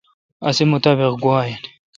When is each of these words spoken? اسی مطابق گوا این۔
اسی 0.49 0.63
مطابق 0.73 1.11
گوا 1.23 1.39
این۔ 1.47 1.61